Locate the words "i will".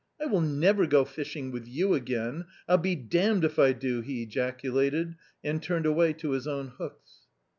0.19-0.41